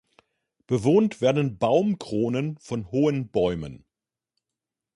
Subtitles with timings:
[0.65, 3.85] Bewohnt werden Baumkronen von hohen Bäumen.